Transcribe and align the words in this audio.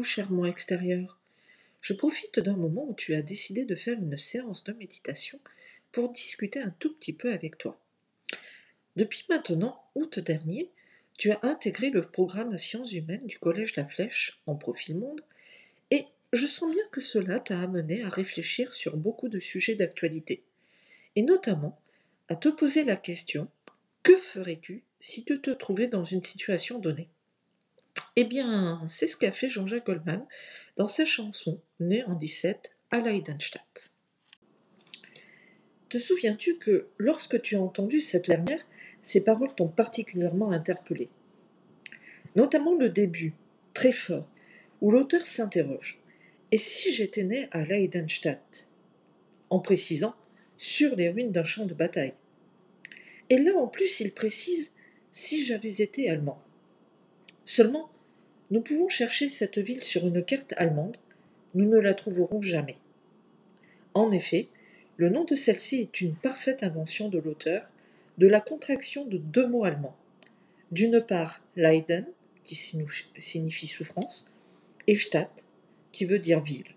Cher 0.00 0.32
moi 0.32 0.48
extérieur. 0.48 1.18
Je 1.82 1.92
profite 1.92 2.40
d'un 2.40 2.56
moment 2.56 2.88
où 2.88 2.94
tu 2.94 3.14
as 3.14 3.20
décidé 3.20 3.66
de 3.66 3.74
faire 3.74 3.98
une 3.98 4.16
séance 4.16 4.64
de 4.64 4.72
méditation 4.72 5.38
pour 5.92 6.10
discuter 6.10 6.60
un 6.60 6.74
tout 6.78 6.94
petit 6.94 7.12
peu 7.12 7.30
avec 7.30 7.58
toi. 7.58 7.78
Depuis 8.96 9.24
maintenant 9.28 9.84
août 9.94 10.18
dernier, 10.18 10.70
tu 11.18 11.30
as 11.30 11.38
intégré 11.42 11.90
le 11.90 12.02
programme 12.02 12.56
Sciences 12.56 12.94
humaines 12.94 13.26
du 13.26 13.38
Collège 13.38 13.76
La 13.76 13.84
Flèche 13.84 14.40
en 14.46 14.56
profil 14.56 14.96
monde 14.96 15.20
et 15.90 16.06
je 16.32 16.46
sens 16.46 16.72
bien 16.72 16.84
que 16.90 17.02
cela 17.02 17.38
t'a 17.38 17.60
amené 17.60 18.02
à 18.02 18.08
réfléchir 18.08 18.72
sur 18.72 18.96
beaucoup 18.96 19.28
de 19.28 19.38
sujets 19.38 19.74
d'actualité 19.74 20.42
et 21.16 21.22
notamment 21.22 21.78
à 22.28 22.36
te 22.36 22.48
poser 22.48 22.82
la 22.82 22.96
question 22.96 23.48
que 24.02 24.16
ferais-tu 24.18 24.84
si 24.98 25.22
tu 25.22 25.40
te 25.40 25.50
trouvais 25.50 25.86
dans 25.86 26.04
une 26.04 26.22
situation 26.22 26.78
donnée? 26.78 27.08
Eh 28.14 28.24
bien, 28.24 28.82
c'est 28.88 29.06
ce 29.06 29.16
qu'a 29.16 29.32
fait 29.32 29.48
Jean-Jacques 29.48 29.86
Goldman 29.86 30.26
dans 30.76 30.86
sa 30.86 31.06
chanson 31.06 31.62
Né 31.80 32.04
en 32.04 32.14
17 32.14 32.76
à 32.90 33.00
Leidenstadt. 33.00 33.94
Te 35.88 35.96
souviens-tu 35.96 36.58
que 36.58 36.88
lorsque 36.98 37.40
tu 37.40 37.56
as 37.56 37.60
entendu 37.60 38.02
cette 38.02 38.26
dernière, 38.26 38.66
ces 39.00 39.24
paroles 39.24 39.54
t'ont 39.54 39.68
particulièrement 39.68 40.50
interpellé? 40.50 41.08
Notamment 42.36 42.74
le 42.74 42.90
début, 42.90 43.32
très 43.72 43.92
fort, 43.92 44.28
où 44.82 44.90
l'auteur 44.90 45.24
s'interroge 45.24 45.98
Et 46.50 46.58
si 46.58 46.92
j'étais 46.92 47.24
né 47.24 47.48
à 47.50 47.64
Leidenstadt? 47.64 48.68
En 49.48 49.58
précisant 49.58 50.14
sur 50.58 50.96
les 50.96 51.08
ruines 51.08 51.32
d'un 51.32 51.44
champ 51.44 51.64
de 51.64 51.74
bataille. 51.74 52.14
Et 53.30 53.38
là, 53.38 53.56
en 53.56 53.68
plus, 53.68 54.00
il 54.00 54.12
précise 54.12 54.74
si 55.12 55.44
j'avais 55.44 55.80
été 55.80 56.10
allemand. 56.10 56.42
Seulement, 57.44 57.90
nous 58.52 58.60
pouvons 58.60 58.90
chercher 58.90 59.30
cette 59.30 59.56
ville 59.56 59.82
sur 59.82 60.06
une 60.06 60.22
carte 60.22 60.52
allemande, 60.58 60.98
nous 61.54 61.66
ne 61.66 61.78
la 61.78 61.94
trouverons 61.94 62.42
jamais. 62.42 62.76
En 63.94 64.12
effet, 64.12 64.48
le 64.98 65.08
nom 65.08 65.24
de 65.24 65.34
celle-ci 65.34 65.80
est 65.80 66.02
une 66.02 66.14
parfaite 66.14 66.62
invention 66.62 67.08
de 67.08 67.18
l'auteur, 67.18 67.72
de 68.18 68.26
la 68.26 68.42
contraction 68.42 69.06
de 69.06 69.16
deux 69.16 69.46
mots 69.46 69.64
allemands. 69.64 69.96
D'une 70.70 71.00
part, 71.00 71.40
Leiden, 71.56 72.04
qui 72.42 72.54
signifie 72.54 73.66
souffrance, 73.66 74.30
et 74.86 74.96
Stadt, 74.96 75.46
qui 75.90 76.04
veut 76.04 76.18
dire 76.18 76.42
ville. 76.42 76.74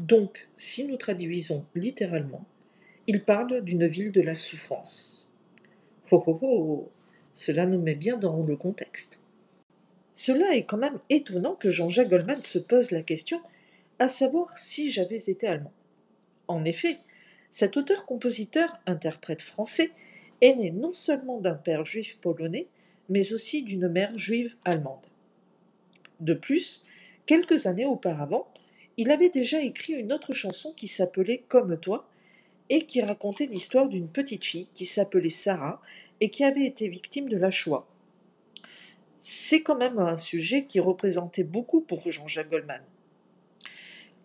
Donc, 0.00 0.48
si 0.56 0.84
nous 0.84 0.96
traduisons 0.96 1.64
littéralement, 1.76 2.44
il 3.06 3.22
parle 3.22 3.62
d'une 3.62 3.86
ville 3.86 4.10
de 4.10 4.22
la 4.22 4.34
souffrance. 4.34 5.30
Oh 6.10 6.24
oh 6.26 6.38
oh 6.42 6.90
Cela 7.32 7.64
nous 7.64 7.80
met 7.80 7.94
bien 7.94 8.16
dans 8.16 8.42
le 8.42 8.56
contexte. 8.56 9.20
Cela 10.14 10.54
est 10.54 10.64
quand 10.64 10.78
même 10.78 11.00
étonnant 11.10 11.54
que 11.54 11.70
Jean-Jacques 11.70 12.08
Goldman 12.08 12.42
se 12.42 12.58
pose 12.58 12.92
la 12.92 13.02
question 13.02 13.40
à 13.98 14.08
savoir 14.08 14.56
si 14.56 14.90
j'avais 14.90 15.16
été 15.16 15.46
allemand. 15.46 15.72
En 16.48 16.64
effet, 16.64 16.96
cet 17.50 17.76
auteur-compositeur-interprète 17.76 19.42
français 19.42 19.90
est 20.40 20.54
né 20.54 20.70
non 20.70 20.92
seulement 20.92 21.40
d'un 21.40 21.54
père 21.54 21.84
juif 21.84 22.18
polonais, 22.20 22.68
mais 23.08 23.32
aussi 23.34 23.62
d'une 23.62 23.88
mère 23.88 24.16
juive 24.16 24.56
allemande. 24.64 25.06
De 26.20 26.34
plus, 26.34 26.84
quelques 27.26 27.66
années 27.66 27.86
auparavant, 27.86 28.48
il 28.96 29.10
avait 29.10 29.30
déjà 29.30 29.60
écrit 29.60 29.94
une 29.94 30.12
autre 30.12 30.32
chanson 30.32 30.72
qui 30.72 30.88
s'appelait 30.88 31.44
Comme 31.48 31.78
toi, 31.78 32.08
et 32.70 32.86
qui 32.86 33.02
racontait 33.02 33.46
l'histoire 33.46 33.88
d'une 33.88 34.08
petite 34.08 34.44
fille 34.44 34.68
qui 34.74 34.86
s'appelait 34.86 35.30
Sarah 35.30 35.80
et 36.20 36.30
qui 36.30 36.44
avait 36.44 36.64
été 36.64 36.88
victime 36.88 37.28
de 37.28 37.36
la 37.36 37.50
Shoah. 37.50 37.86
C'est 39.26 39.62
quand 39.62 39.76
même 39.76 39.98
un 39.98 40.18
sujet 40.18 40.66
qui 40.66 40.80
représentait 40.80 41.44
beaucoup 41.44 41.80
pour 41.80 42.02
Jean-Jacques 42.10 42.50
Goldman. 42.50 42.82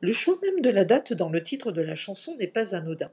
Le 0.01 0.11
choix 0.11 0.37
même 0.41 0.59
de 0.59 0.69
la 0.69 0.83
date 0.83 1.13
dans 1.13 1.29
le 1.29 1.41
titre 1.41 1.71
de 1.71 1.81
la 1.81 1.95
chanson 1.95 2.35
n'est 2.35 2.47
pas 2.47 2.75
anodin. 2.75 3.09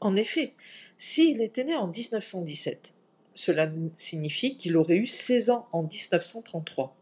En 0.00 0.16
effet, 0.16 0.54
s'il 0.96 1.40
était 1.40 1.62
né 1.62 1.76
en 1.76 1.86
1917, 1.86 2.94
cela 3.36 3.70
signifie 3.94 4.56
qu'il 4.56 4.76
aurait 4.76 4.96
eu 4.96 5.06
16 5.06 5.50
ans 5.50 5.68
en 5.70 5.84
1933. 5.84 6.96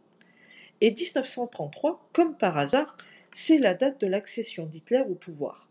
Et 0.83 0.91
1933, 0.91 2.11
comme 2.13 2.37
par 2.37 2.59
hasard, 2.59 2.99
c'est 3.33 3.57
la 3.57 3.73
date 3.73 3.99
de 3.99 4.07
l'accession 4.07 4.67
d'Hitler 4.67 5.05
au 5.09 5.15
pouvoir. 5.15 5.71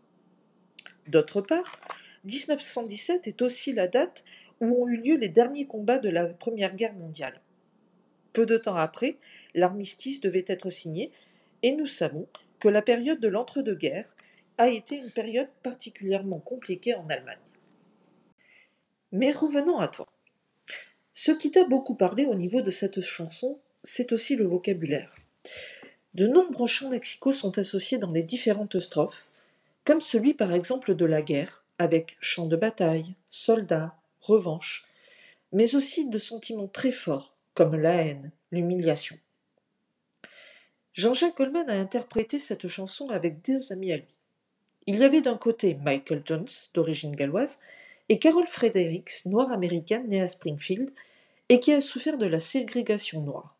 D'autre 1.06 1.40
part, 1.42 1.78
1917 2.24 3.28
est 3.28 3.40
aussi 3.40 3.72
la 3.72 3.86
date 3.86 4.24
où 4.60 4.82
ont 4.82 4.88
eu 4.88 4.96
lieu 4.96 5.16
les 5.16 5.28
derniers 5.28 5.68
combats 5.68 6.00
de 6.00 6.08
la 6.08 6.24
Première 6.26 6.74
Guerre 6.74 6.94
mondiale. 6.94 7.40
Peu 8.34 8.44
de 8.44 8.58
temps 8.58 8.76
après, 8.76 9.16
l'armistice 9.54 10.20
devait 10.20 10.44
être 10.48 10.68
signé, 10.68 11.12
et 11.62 11.72
nous 11.72 11.86
savons 11.86 12.26
que 12.60 12.68
la 12.68 12.82
période 12.82 13.20
de 13.20 13.28
l'entre-deux-guerres 13.28 14.14
a 14.58 14.68
été 14.68 14.96
une 14.96 15.10
période 15.12 15.48
particulièrement 15.62 16.40
compliquée 16.40 16.94
en 16.94 17.08
Allemagne. 17.08 17.38
Mais 19.12 19.30
revenons 19.30 19.78
à 19.78 19.88
toi. 19.88 20.06
Ce 21.12 21.30
qui 21.30 21.52
t'a 21.52 21.64
beaucoup 21.64 21.94
parlé 21.94 22.26
au 22.26 22.34
niveau 22.34 22.60
de 22.60 22.72
cette 22.72 23.00
chanson, 23.00 23.60
c'est 23.84 24.12
aussi 24.12 24.34
le 24.34 24.46
vocabulaire. 24.46 25.14
De 26.14 26.26
nombreux 26.26 26.66
champs 26.66 26.90
lexicaux 26.90 27.32
sont 27.32 27.56
associés 27.58 27.98
dans 27.98 28.10
les 28.10 28.24
différentes 28.24 28.80
strophes, 28.80 29.28
comme 29.84 30.00
celui 30.00 30.34
par 30.34 30.52
exemple 30.52 30.96
de 30.96 31.04
la 31.04 31.22
guerre, 31.22 31.64
avec 31.78 32.16
champ 32.20 32.46
de 32.46 32.56
bataille, 32.56 33.14
soldats, 33.30 33.94
revanche, 34.20 34.86
mais 35.52 35.76
aussi 35.76 36.08
de 36.08 36.18
sentiments 36.18 36.66
très 36.66 36.92
forts, 36.92 37.33
comme 37.54 37.76
la 37.76 37.94
haine, 37.94 38.30
l'humiliation. 38.50 39.16
Jean-Jacques 40.92 41.36
Goldman 41.36 41.68
a 41.70 41.78
interprété 41.78 42.38
cette 42.38 42.66
chanson 42.66 43.08
avec 43.10 43.44
deux 43.44 43.72
amis 43.72 43.92
à 43.92 43.96
lui. 43.96 44.14
Il 44.86 44.96
y 44.98 45.04
avait 45.04 45.22
d'un 45.22 45.36
côté 45.36 45.74
Michael 45.74 46.22
Jones, 46.24 46.48
d'origine 46.74 47.16
galloise, 47.16 47.60
et 48.08 48.18
Carol 48.18 48.46
Fredericks, 48.46 49.24
noire 49.24 49.50
américaine 49.50 50.06
née 50.08 50.20
à 50.20 50.28
Springfield, 50.28 50.90
et 51.48 51.58
qui 51.58 51.72
a 51.72 51.80
souffert 51.80 52.18
de 52.18 52.26
la 52.26 52.38
ségrégation 52.38 53.22
noire. 53.22 53.56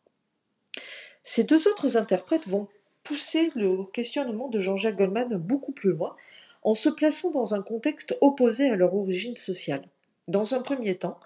Ces 1.23 1.45
deux 1.45 1.67
autres 1.69 1.97
interprètes 1.97 2.47
vont 2.47 2.69
pousser 3.03 3.51
le 3.55 3.85
questionnement 3.93 4.49
de 4.49 4.61
Jean-Jacques 4.61 4.97
Goldman 4.97 5.37
beaucoup 5.37 5.73
plus 5.73 5.91
loin 5.91 6.17
en 6.63 6.75
se 6.75 6.89
plaçant 6.89 7.31
dans 7.31 7.55
un 7.55 7.63
contexte 7.63 8.17
opposé 8.21 8.71
à 8.71 8.77
leur 8.77 8.95
origine 8.95 9.37
sociale. 9.37 9.87
Dans 10.29 10.55
un 10.55 10.63
premier 10.63 10.97
temps, 10.97 11.19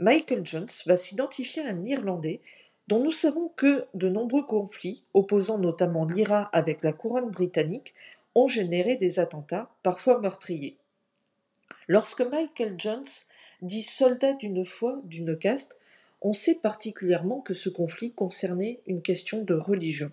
Michael 0.00 0.46
Jones 0.46 0.70
va 0.86 0.96
s'identifier 0.96 1.62
à 1.62 1.68
un 1.68 1.84
Irlandais 1.84 2.40
dont 2.88 3.04
nous 3.04 3.12
savons 3.12 3.52
que 3.54 3.84
de 3.92 4.08
nombreux 4.08 4.44
conflits, 4.44 5.04
opposant 5.12 5.58
notamment 5.58 6.06
l'IRA 6.06 6.44
avec 6.54 6.82
la 6.82 6.94
couronne 6.94 7.30
britannique, 7.30 7.94
ont 8.34 8.48
généré 8.48 8.96
des 8.96 9.18
attentats, 9.18 9.70
parfois 9.82 10.18
meurtriers. 10.18 10.78
Lorsque 11.86 12.22
Michael 12.22 12.76
Jones 12.78 13.04
dit 13.60 13.82
soldat 13.82 14.32
d'une 14.32 14.64
foi, 14.64 15.00
d'une 15.04 15.36
caste, 15.36 15.76
on 16.22 16.32
sait 16.32 16.54
particulièrement 16.54 17.40
que 17.40 17.54
ce 17.54 17.68
conflit 17.68 18.12
concernait 18.12 18.80
une 18.86 19.02
question 19.02 19.42
de 19.42 19.54
religion. 19.54 20.10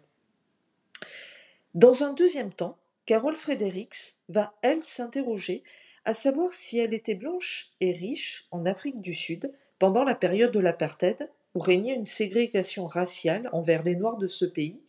Dans 1.75 2.03
un 2.03 2.11
deuxième 2.11 2.51
temps, 2.51 2.77
Carol 3.05 3.37
Fredericks 3.37 4.15
va, 4.27 4.53
elle, 4.61 4.83
s'interroger 4.83 5.63
à 6.03 6.13
savoir 6.13 6.51
si 6.51 6.77
elle 6.77 6.93
était 6.93 7.15
blanche 7.15 7.71
et 7.79 7.93
riche 7.93 8.47
en 8.51 8.65
Afrique 8.65 8.99
du 8.99 9.13
Sud 9.13 9.51
pendant 9.79 10.03
la 10.03 10.15
période 10.15 10.51
de 10.51 10.59
l'apartheid, 10.59 11.29
où 11.55 11.59
régnait 11.59 11.95
une 11.95 12.05
ségrégation 12.05 12.87
raciale 12.87 13.49
envers 13.51 13.83
les 13.83 13.95
Noirs 13.95 14.17
de 14.17 14.27
ce 14.27 14.45
pays. 14.45 14.79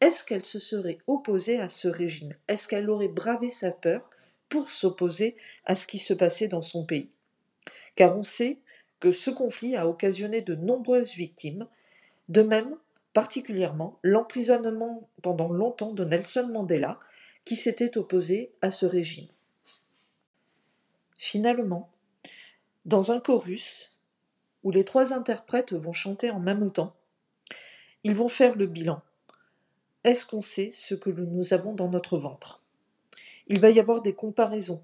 Est-ce 0.00 0.24
qu'elle 0.24 0.44
se 0.44 0.58
serait 0.58 0.98
opposée 1.06 1.60
à 1.60 1.68
ce 1.68 1.86
régime? 1.86 2.34
Est-ce 2.48 2.66
qu'elle 2.66 2.90
aurait 2.90 3.08
bravé 3.08 3.48
sa 3.48 3.70
peur 3.70 4.08
pour 4.48 4.70
s'opposer 4.70 5.36
à 5.64 5.74
ce 5.74 5.86
qui 5.86 5.98
se 5.98 6.12
passait 6.12 6.48
dans 6.48 6.60
son 6.60 6.84
pays? 6.84 7.10
Car 7.94 8.16
on 8.16 8.24
sait 8.24 8.58
que 8.98 9.12
ce 9.12 9.30
conflit 9.30 9.76
a 9.76 9.88
occasionné 9.88 10.42
de 10.42 10.54
nombreuses 10.54 11.14
victimes. 11.14 11.68
De 12.28 12.42
même, 12.42 12.76
particulièrement 13.12 13.98
l'emprisonnement 14.02 15.08
pendant 15.22 15.52
longtemps 15.52 15.92
de 15.92 16.04
Nelson 16.04 16.48
Mandela, 16.52 16.98
qui 17.44 17.56
s'était 17.56 17.98
opposé 17.98 18.52
à 18.60 18.70
ce 18.70 18.86
régime. 18.86 19.28
Finalement, 21.18 21.90
dans 22.84 23.12
un 23.12 23.20
chorus, 23.20 23.91
où 24.64 24.70
les 24.70 24.84
trois 24.84 25.12
interprètes 25.12 25.72
vont 25.72 25.92
chanter 25.92 26.30
en 26.30 26.40
même 26.40 26.70
temps, 26.70 26.94
ils 28.04 28.14
vont 28.14 28.28
faire 28.28 28.56
le 28.56 28.66
bilan. 28.66 29.02
Est-ce 30.04 30.26
qu'on 30.26 30.42
sait 30.42 30.70
ce 30.72 30.94
que 30.94 31.10
nous 31.10 31.52
avons 31.54 31.74
dans 31.74 31.88
notre 31.88 32.18
ventre? 32.18 32.60
Il 33.46 33.60
va 33.60 33.70
y 33.70 33.80
avoir 33.80 34.02
des 34.02 34.14
comparaisons. 34.14 34.82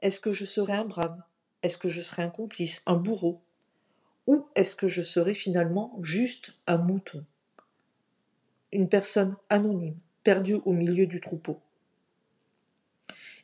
Est-ce 0.00 0.20
que 0.20 0.32
je 0.32 0.44
serai 0.44 0.72
un 0.72 0.84
brave? 0.84 1.20
Est-ce 1.62 1.78
que 1.78 1.88
je 1.88 2.02
serai 2.02 2.22
un 2.22 2.30
complice, 2.30 2.82
un 2.86 2.96
bourreau? 2.96 3.40
Ou 4.26 4.46
est-ce 4.54 4.76
que 4.76 4.88
je 4.88 5.02
serai 5.02 5.34
finalement 5.34 5.96
juste 6.02 6.52
un 6.66 6.78
mouton? 6.78 7.24
Une 8.72 8.88
personne 8.88 9.36
anonyme, 9.48 9.96
perdue 10.22 10.60
au 10.64 10.72
milieu 10.72 11.06
du 11.06 11.20
troupeau. 11.20 11.60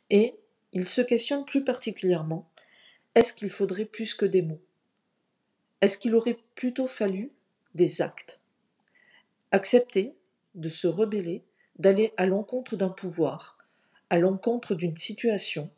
Et 0.09 0.35
il 0.71 0.87
se 0.87 1.01
questionne 1.01 1.45
plus 1.45 1.63
particulièrement, 1.63 2.49
est-ce 3.15 3.33
qu'il 3.33 3.49
faudrait 3.49 3.85
plus 3.85 4.13
que 4.13 4.25
des 4.25 4.41
mots? 4.41 4.61
Est-ce 5.85 5.99
qu'il 5.99 6.15
aurait 6.15 6.39
plutôt 6.55 6.87
fallu 6.87 7.29
des 7.75 8.01
actes? 8.01 8.41
Accepter 9.51 10.15
de 10.55 10.67
se 10.67 10.87
rebeller, 10.87 11.43
d'aller 11.77 12.11
à 12.17 12.25
l'encontre 12.25 12.75
d'un 12.75 12.89
pouvoir, 12.89 13.55
à 14.09 14.17
l'encontre 14.17 14.73
d'une 14.73 14.97
situation, 14.97 15.69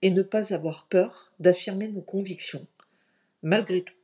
et 0.00 0.10
ne 0.10 0.22
pas 0.22 0.54
avoir 0.54 0.86
peur 0.86 1.32
d'affirmer 1.40 1.88
nos 1.88 2.02
convictions, 2.02 2.68
malgré 3.42 3.82
tout. 3.82 3.96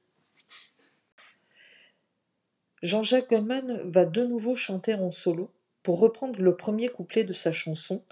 Jean-Jacques 2.82 3.30
Goldman 3.30 3.80
va 3.84 4.06
de 4.06 4.26
nouveau 4.26 4.56
chanter 4.56 4.94
en 4.94 5.12
solo 5.12 5.52
pour 5.84 6.00
reprendre 6.00 6.40
le 6.40 6.56
premier 6.56 6.88
couplet 6.88 7.22
de 7.22 7.32
sa 7.32 7.52
chanson 7.52 8.02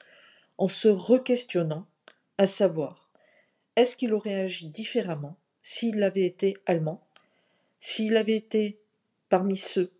en 0.58 0.68
se 0.68 0.86
re-questionnant, 0.86 1.88
à 2.38 2.46
savoir, 2.46 3.10
est-ce 3.74 3.96
qu'il 3.96 4.14
aurait 4.14 4.42
agi 4.42 4.68
différemment 4.68 5.36
s'il 5.60 6.04
avait 6.04 6.22
été 6.22 6.56
allemand, 6.66 7.04
s'il 7.84 8.16
avait 8.16 8.36
été 8.36 8.78
parmi 9.28 9.56
ceux 9.56 9.92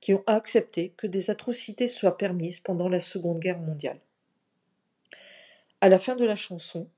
qui 0.00 0.12
ont 0.12 0.22
accepté 0.26 0.92
que 0.98 1.06
des 1.06 1.30
atrocités 1.30 1.88
soient 1.88 2.18
permises 2.18 2.60
pendant 2.60 2.90
la 2.90 3.00
Seconde 3.00 3.40
Guerre 3.40 3.58
mondiale. 3.58 3.98
À 5.80 5.88
la 5.88 5.98
fin 5.98 6.16
de 6.16 6.24
la 6.26 6.36
chanson, 6.36 6.90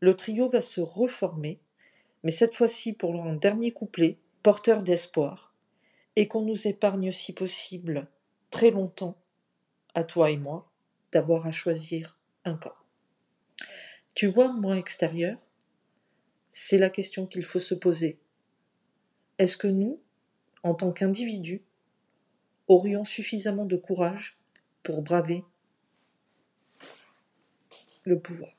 le 0.00 0.16
trio 0.16 0.50
va 0.50 0.60
se 0.60 0.80
reformer, 0.80 1.60
mais 2.24 2.32
cette 2.32 2.56
fois-ci 2.56 2.94
pour 2.94 3.22
un 3.22 3.34
dernier 3.34 3.70
couplet 3.70 4.18
porteur 4.42 4.82
d'espoir, 4.82 5.54
et 6.16 6.26
qu'on 6.26 6.42
nous 6.42 6.66
épargne 6.66 7.12
si 7.12 7.32
possible 7.32 8.08
très 8.50 8.72
longtemps, 8.72 9.16
à 9.94 10.02
toi 10.02 10.32
et 10.32 10.36
moi, 10.36 10.68
d'avoir 11.12 11.46
à 11.46 11.52
choisir 11.52 12.18
un 12.44 12.56
camp. 12.56 12.74
Tu 14.16 14.26
vois, 14.26 14.52
moi 14.52 14.78
extérieur, 14.78 15.38
c'est 16.50 16.78
la 16.78 16.90
question 16.90 17.24
qu'il 17.26 17.44
faut 17.44 17.60
se 17.60 17.76
poser. 17.76 18.18
Est-ce 19.38 19.56
que 19.56 19.66
nous, 19.66 20.00
en 20.62 20.74
tant 20.74 20.92
qu'individus, 20.92 21.62
aurions 22.68 23.04
suffisamment 23.04 23.66
de 23.66 23.76
courage 23.76 24.38
pour 24.82 25.02
braver 25.02 25.44
le 28.04 28.18
pouvoir? 28.18 28.55